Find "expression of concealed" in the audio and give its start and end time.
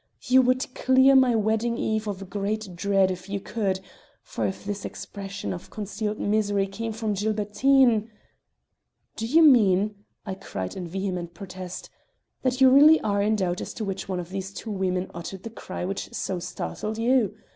4.83-6.19